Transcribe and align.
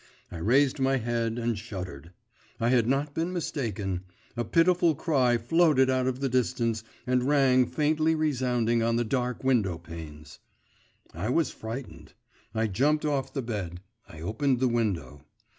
I 0.31 0.37
raised 0.37 0.79
my 0.79 0.97
head 0.97 1.37
and 1.37 1.55
shuddered; 1.55 2.09
I 2.59 2.69
had 2.69 2.87
not 2.87 3.13
been 3.13 3.31
mistaken; 3.31 4.01
a 4.35 4.43
pitiful 4.43 4.95
cry 4.95 5.37
floated 5.37 5.91
out 5.91 6.07
of 6.07 6.21
the 6.21 6.27
distance 6.27 6.83
and 7.05 7.25
rang 7.27 7.67
faintly 7.67 8.15
resounding 8.15 8.81
on 8.81 8.95
the 8.95 9.03
dark 9.05 9.43
window 9.43 9.77
panes. 9.77 10.39
I 11.13 11.29
was 11.29 11.51
frightened; 11.51 12.13
I 12.55 12.65
jumped 12.65 13.05
off 13.05 13.31
the 13.31 13.43
bed; 13.43 13.79
I 14.09 14.21
opened 14.21 14.59
the 14.59 14.67
window. 14.67 15.21